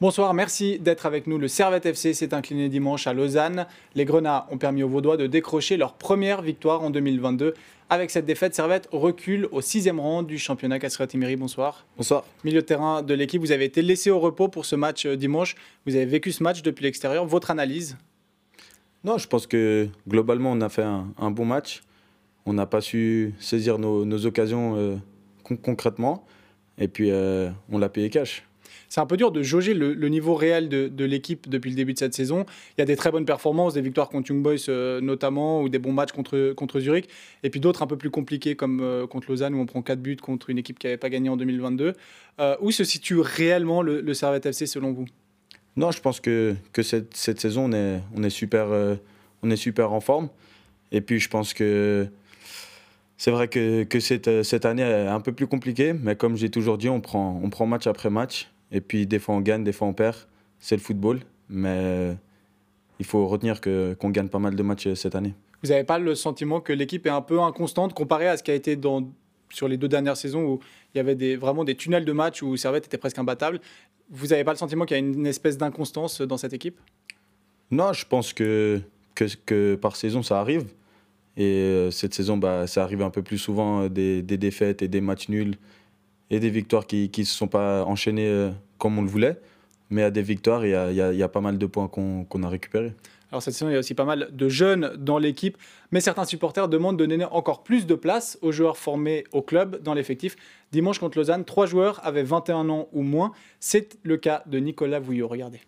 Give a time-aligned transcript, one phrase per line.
[0.00, 1.36] Bonsoir, merci d'être avec nous.
[1.36, 3.66] Le Servette FC s'est incliné dimanche à Lausanne.
[3.94, 7.52] Les Grenats ont permis aux Vaudois de décrocher leur première victoire en 2022.
[7.90, 10.78] Avec cette défaite, Servette recule au sixième rang du championnat.
[10.78, 11.84] Kassera Timiri, bonsoir.
[11.98, 12.24] Bonsoir.
[12.44, 15.16] Milieu de terrain de l'équipe, vous avez été laissé au repos pour ce match euh,
[15.18, 15.54] dimanche.
[15.84, 17.26] Vous avez vécu ce match depuis l'extérieur.
[17.26, 17.98] Votre analyse?
[19.04, 21.82] Non, je pense que globalement, on a fait un, bon match.
[22.46, 24.96] On n'a pas su saisir nos, occasions euh,
[25.62, 26.24] concrètement.
[26.78, 28.44] Et puis, euh, on l'a payé cash
[28.88, 31.98] c'est un peu dur de jauger le, niveau réel de, l'équipe depuis le début de
[31.98, 32.44] cette saison.
[32.76, 35.68] Il y a des très bonnes performances, des victoires contre Young Boys euh, notamment, ou
[35.68, 37.08] des bons matchs contre, contre Zurich,
[37.42, 40.00] et puis d'autres un peu plus compliqués comme euh, contre Lausanne où on prend 4
[40.00, 41.94] buts contre une équipe qui n'avait pas gagné en 2022.
[42.38, 45.06] Euh, où se situe réellement le, Servette FC selon vous?
[45.76, 48.68] Non, je pense que, que cette, cette, saison, on est, on, est super,
[49.42, 50.28] on est super en forme.
[50.92, 52.08] Et puis je pense que
[53.20, 56.48] c'est vrai que, que cette, cette, année est un peu plus compliquée, mais comme j'ai
[56.48, 58.50] toujours dit, on prend, on prend match après match.
[58.72, 60.16] Et puis des fois on gagne, des fois on perd.
[60.58, 61.20] C'est le football.
[61.48, 62.16] Mais
[63.00, 65.34] il faut retenir qu'on gagne pas mal de matchs cette année.
[65.62, 68.50] Vous n'avez pas le sentiment que l'équipe est un peu inconstante comparé à ce qui
[68.50, 69.10] a été dans,
[69.50, 70.60] sur les deux dernières saisons où
[70.94, 73.60] il y avait des, vraiment des tunnels de matchs où Servette était presque imbattable?
[74.10, 76.78] Vous n'avez pas le sentiment qu'il y a une, espèce d'inconstance dans cette équipe?
[77.70, 78.80] Non, je pense que,
[79.14, 80.66] que, que, par saison ça arrive.
[81.36, 84.88] Et euh, cette saison, bah, ça arrive un peu plus souvent des, des défaites et
[84.88, 85.56] des matchs nuls
[86.30, 88.50] et des victoires qui ne se sont pas enchaînées euh,
[88.80, 89.38] comme on le voulait.
[89.90, 92.48] Mais à des victoires, il y a, y a, pas mal de points qu'on a
[92.48, 92.94] récupérés.
[93.30, 95.56] Alors cette saison, il y a aussi pas mal de jeunes dans l'équipe,
[95.92, 99.82] mais certains supporters demandent de donner encore plus de place aux joueurs formés au club
[99.82, 100.34] dans l'effectif.
[100.72, 103.30] Dimanche contre Lausanne, trois joueurs avaient 21 ans ou moins.
[103.60, 105.28] C'est le cas de Nicolas Vouillot.
[105.28, 105.60] Regardez.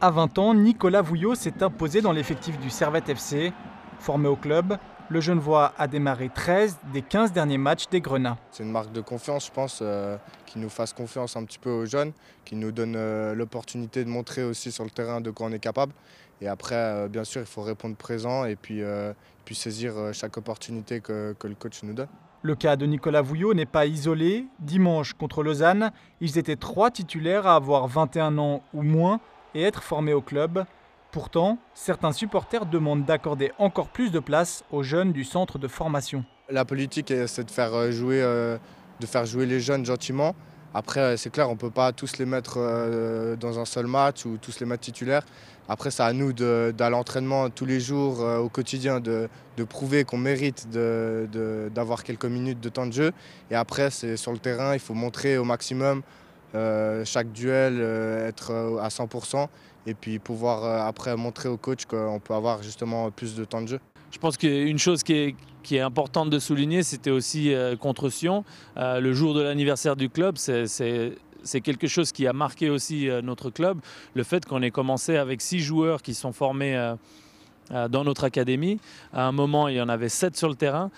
[0.00, 3.52] À 20 ans, Nicolas Vouillot s'est imposé dans l'effectif du Servette FC.
[3.98, 4.76] Formé au club,
[5.08, 8.38] le Genevois a démarré 13 des 15 derniers matchs des Grenats.
[8.50, 11.70] C'est une marque de confiance, je pense, euh, qui nous fasse confiance un petit peu
[11.70, 12.12] aux jeunes,
[12.44, 15.58] qui nous donne euh, l'opportunité de montrer aussi sur le terrain de quoi on est
[15.58, 15.92] capable.
[16.40, 18.82] Et après, euh, bien sûr, il faut répondre présent et puis,
[19.44, 22.08] puis saisir chaque opportunité que, que le coach nous donne.
[22.42, 24.46] Le cas de Nicolas Vouillot n'est pas isolé.
[24.60, 25.90] Dimanche contre Lausanne,
[26.20, 29.20] ils étaient trois titulaires à avoir 21 ans ou moins
[29.54, 30.64] et être formés au club.
[31.16, 36.26] Pourtant, certains supporters demandent d'accorder encore plus de place aux jeunes du centre de formation.
[36.50, 38.58] La politique, c'est de faire euh, jouer, euh,
[39.00, 40.34] de faire jouer les jeunes gentiment.
[40.74, 42.58] Après, euh, c'est clair, on ne peut pas tous les mettre
[43.40, 45.24] dans un seul match ou tous les mettre titulaires.
[45.70, 49.30] Après, c'est à nous d'aller l'entraînement tous les jours, au quotidien, de,
[49.70, 53.12] prouver qu'on mérite d'avoir quelques minutes de temps de jeu.
[53.50, 56.02] Et après, c'est sur le terrain, il faut montrer au maximum
[57.04, 57.80] chaque duel,
[58.28, 59.48] être à 100%
[59.86, 63.62] et puis pouvoir euh, après montrer au coach qu'on peut avoir justement plus de temps
[63.62, 63.80] de jeu.
[64.10, 65.34] Je pense qu'une chose qui
[65.70, 68.44] est, importante de souligner, c'était aussi euh, contre Sion,
[68.76, 73.50] euh, le jour de l'anniversaire du club, c'est quelque chose qui a marqué aussi notre
[73.50, 73.78] club.
[74.14, 76.94] Le fait qu'on ait commencé avec six joueurs qui sont formés
[77.70, 78.78] dans notre académie.
[79.12, 80.90] À un moment, il y en avait sept sur le terrain.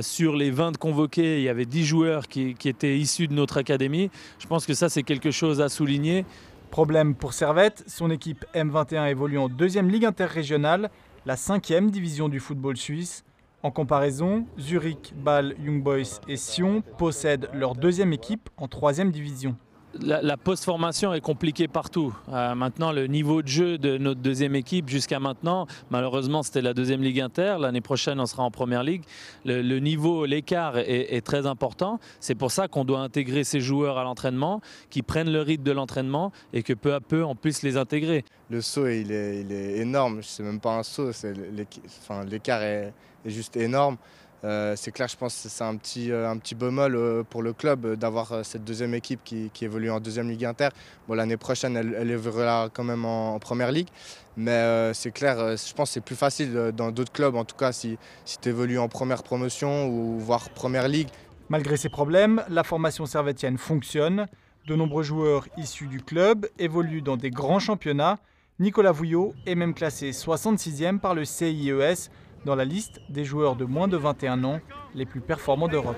[0.00, 3.58] sur les 20 convoqués, il y avait 10 joueurs qui, qui étaient issus de notre
[3.58, 4.10] académie.
[4.38, 6.24] Je pense que ça, c'est quelque chose à souligner.
[6.70, 10.90] Problème pour Servette, son équipe M21 évolue en deuxième ligue interrégionale,
[11.26, 13.24] la cinquième division du football suisse.
[13.64, 19.56] En comparaison, Zurich, Bâle, Young Boys et Sion possèdent leur deuxième équipe en troisième division
[19.98, 22.14] la, post-formation est compliquée partout.
[22.28, 26.74] Euh, maintenant, le niveau de jeu de notre deuxième équipe jusqu'à maintenant, malheureusement, c'était la
[26.74, 27.56] deuxième ligue inter.
[27.60, 29.02] L'année prochaine, on sera en première ligue.
[29.44, 31.98] Le, niveau, l'écart est, très important.
[32.20, 35.72] C'est pour ça qu'on doit intégrer ces joueurs à l'entraînement, qui prennent le rythme de
[35.72, 38.24] l'entraînement et que peu à peu, on puisse les intégrer.
[38.48, 40.20] Le saut, il est, énorme.
[40.22, 41.10] C'est même pas un saut.
[42.28, 42.92] L'écart est,
[43.24, 43.96] est juste énorme.
[44.44, 47.42] Euh, c'est clair, je pense que c'est un petit, euh, un petit bémol euh, pour
[47.42, 50.68] le club d'avoir cette deuxième équipe qui, évolue en deuxième ligue inter.
[51.06, 53.88] Bon, L'année prochaine, elle, évoluera quand même en, première ligue.
[54.36, 57.72] Mais c'est clair, je pense que c'est plus facile dans d'autres clubs, en tout cas
[57.72, 61.08] si, si tu évolues en première promotion ou voire première ligue.
[61.50, 64.26] Malgré ces problèmes, la formation servétienne fonctionne.
[64.66, 68.18] De nombreux joueurs issus du club évoluent dans des grands championnats.
[68.60, 72.10] Nicolas Vouillot est même classé 66e par le CIES
[72.44, 74.60] dans la liste des joueurs de moins de 21 ans
[74.94, 75.96] les plus performants d'Europe.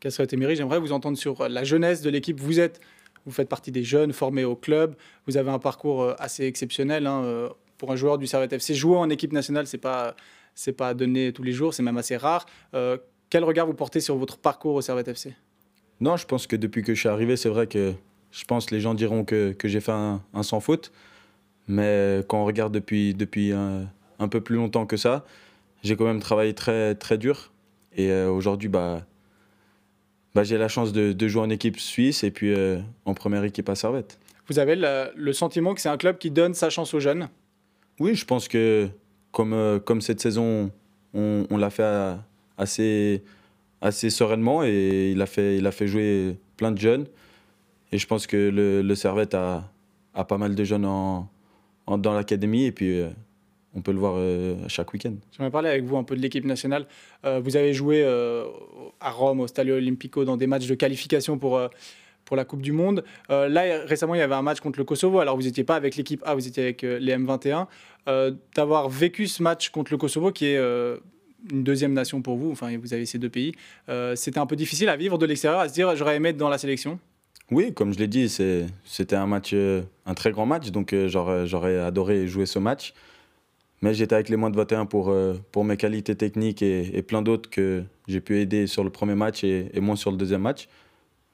[0.00, 2.40] Kasseret Emery, j'aimerais vous entendre sur la jeunesse de l'équipe.
[2.40, 2.80] Vous êtes,
[3.24, 4.94] vous faites partie des jeunes formés au club.
[5.26, 7.48] Vous avez un parcours euh, assez exceptionnel hein, euh,
[7.78, 8.74] pour un joueur du Servette FC.
[8.74, 10.14] Jouer en équipe nationale, c'est pas
[10.54, 12.46] c'est pas donné tous les jours, c'est même assez rare.
[12.74, 12.96] Euh,
[13.28, 15.34] quel regard vous portez sur votre parcours au Servette FC
[16.00, 17.92] Non, je pense que depuis que je suis arrivé, c'est vrai que
[18.30, 20.92] je pense que les gens diront que, que j'ai fait un, sans faute.
[21.68, 23.86] Mais quand on regarde depuis, depuis un,
[24.18, 25.24] un peu plus longtemps que ça.
[25.82, 27.52] J'ai quand même travaillé très, très dur.
[27.96, 29.02] Et euh, aujourd'hui, bah,
[30.34, 32.54] bah, j'ai la chance de, jouer en équipe suisse et puis
[33.04, 34.18] en première équipe à Servette.
[34.48, 37.28] Vous avez le, sentiment que c'est un club qui donne sa chance aux jeunes?
[37.98, 38.88] Oui, je pense que
[39.32, 40.70] comme, comme cette saison,
[41.14, 42.16] on, l'a fait
[42.58, 43.22] assez,
[43.80, 47.06] assez sereinement et il a, fait, il a fait jouer plein de jeunes.
[47.92, 49.64] Et je pense que le, le Servette a,
[50.16, 51.28] a pas mal de jeunes en,
[51.86, 53.10] dans l'académie et puis euh,
[53.76, 55.14] on peut le voir euh, chaque week-end.
[55.32, 56.86] J'aimerais parler avec vous un peu de l'équipe nationale.
[57.24, 58.04] Euh, vous avez joué
[59.00, 61.60] à Rome, au Stadio Olimpico, dans des matchs de qualification pour,
[62.24, 63.04] pour la Coupe du Monde.
[63.28, 65.20] là, récemment, il y avait un match contre le Kosovo.
[65.20, 67.66] Alors, vous n'étiez pas avec l'équipe A, vous étiez avec les M21.
[68.54, 70.58] D'avoir vécu ce match contre le Kosovo, qui est
[71.52, 73.52] une deuxième nation pour vous, enfin, vous avez ces deux pays,
[74.14, 76.48] c'était un peu difficile à vivre de l'extérieur, à se dire j'aurais aimé être dans
[76.48, 76.98] la sélection
[77.52, 81.06] oui, comme je l'ai dit, c'était un match, euh, un très grand match, donc euh,
[81.08, 82.92] j'aurais adoré jouer ce match.
[83.82, 87.22] Mais j'étais avec les moins de 21 pour, euh, pour mes qualités techniques et, plein
[87.22, 90.68] d'autres que j'ai pu aider sur le premier match et, moins sur le deuxième match.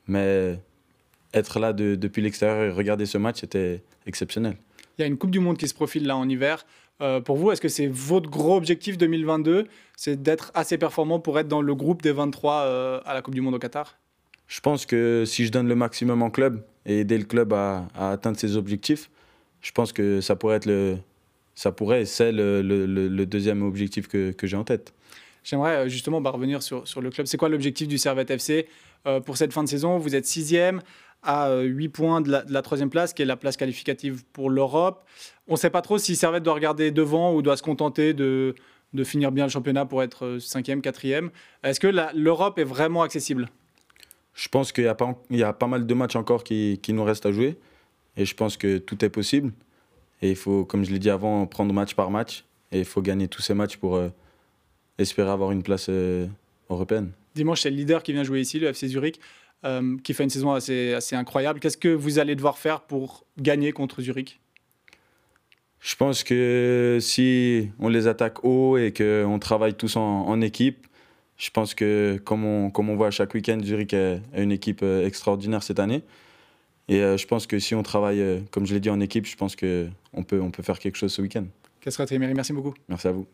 [0.08, 0.58] Mais
[1.32, 4.56] être là depuis l'extérieur et regarder ce match, c'était exceptionnel.
[4.98, 6.66] Il y a une Coupe du Monde qui se profile là en hiver.
[7.24, 9.66] pour vous, est-ce que c'est votre gros objectif 2022
[9.96, 13.40] C'est d'être assez performant pour être dans le groupe des 23 à la Coupe du
[13.40, 13.96] Monde au Qatar?
[14.52, 17.86] Je pense que si je donne le maximum en club et aider le club à,
[17.94, 19.08] atteindre ses objectifs,
[19.62, 20.98] je pense que ça pourrait être le,
[21.54, 24.94] ça pourrait, c'est le, le, deuxième objectif que, que j'ai en tête.
[25.44, 27.26] J'aimerais euh, justement bah, revenir sur, sur, le club.
[27.26, 28.68] C'est quoi l'objectif du Servette FC
[29.06, 29.98] euh, pour cette fin de saison?
[29.98, 30.82] Vous êtes sixième
[31.22, 34.24] à 8 euh, points de la, de la, troisième place, qui est la place qualificative
[34.32, 35.04] pour l'Europe.
[35.48, 38.54] On ne sait pas trop si Servette doit regarder devant ou doit se contenter de,
[38.92, 41.30] de finir bien le championnat pour être cinquième, quatrième.
[41.62, 43.48] Est-ce que l'Europe est vraiment accessible?
[44.34, 46.80] Je pense qu'il y, a pas, il y a pas mal de matchs encore qui,
[46.82, 47.58] qui, nous restent à jouer.
[48.16, 49.52] Et je pense que tout est possible.
[50.22, 52.44] Et il faut, comme je l'ai dit avant, prendre match par match.
[52.70, 54.08] Et il faut gagner tous ces matchs pour euh,
[54.96, 56.26] espérer avoir une place euh,
[56.70, 57.10] européenne.
[57.34, 59.20] Dimanche, c'est le leader qui vient jouer ici, le FC Zurich,
[59.64, 61.60] euh, qui fait une saison assez, assez incroyable.
[61.60, 64.40] Qu'est-ce que vous allez devoir faire pour gagner contre Zurich?
[65.80, 70.86] Je pense que si on les attaque haut et qu'on travaille tous en, en équipe,
[71.36, 75.64] je pense que, comme on, comme on voit chaque week-end, Zurich a une équipe extraordinaire
[75.64, 76.04] cette année.
[76.88, 79.26] Et euh, je pense que si on travaille, euh, comme je l'ai dit, en équipe,
[79.26, 81.44] je pense qu'on peut, on peut faire quelque chose ce week-end.
[81.80, 82.74] Kassra Téméry, merci beaucoup.
[82.88, 83.26] Merci à vous.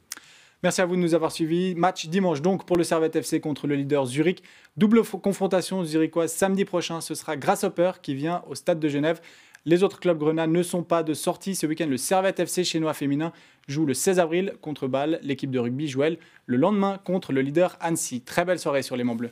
[0.62, 1.75] Merci à vous de nous avoir suivis.
[1.77, 4.43] Match dimanche donc pour le Servette FC contre le leader Zurich.
[4.77, 7.00] Double confrontation zurichoise samedi prochain.
[7.00, 9.21] Ce sera Grasshopper qui vient au stade de Genève.
[9.65, 11.55] Les autres clubs grenats ne sont pas de sortie.
[11.55, 13.33] Ce week-end, le Servette FC chinois féminin
[13.69, 15.21] joue le 16 avril contre Bâle.
[15.23, 16.03] L'équipe de rugby joue
[16.47, 18.23] le lendemain contre le leader Annecy.
[18.23, 19.31] Très belle soirée sur les Monts Bleus.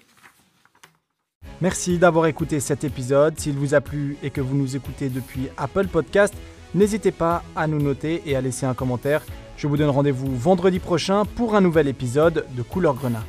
[1.60, 3.38] Merci d'avoir écouté cet épisode.
[3.38, 6.34] S'il vous a plu et que vous nous écoutez depuis Apple Podcast,
[6.74, 9.22] n'hésitez pas à nous noter et à laisser un commentaire.
[9.56, 13.24] Je vous donne rendez-vous vendredi prochain pour un nouvel épisode de Couleur Grenat.